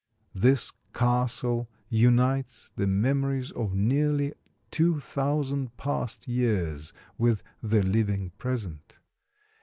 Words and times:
This 0.33 0.71
castle 0.95 1.69
unites 1.87 2.71
the 2.75 2.87
memories 2.87 3.51
of 3.51 3.75
nearly 3.75 4.33
two 4.71 4.99
thousand 4.99 5.77
past 5.77 6.27
years 6.27 6.91
with 7.19 7.43
the 7.61 7.83
living 7.83 8.31
present. 8.39 8.97